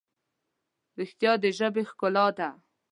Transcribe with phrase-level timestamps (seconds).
[0.99, 2.49] رښتیا د ژبې ښکلا ده.